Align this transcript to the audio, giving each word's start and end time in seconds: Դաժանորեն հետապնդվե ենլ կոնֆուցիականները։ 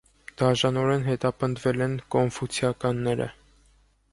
Դաժանորեն 0.41 1.03
հետապնդվե 1.09 1.73
ենլ 1.83 1.93
կոնֆուցիականները։ 2.17 3.29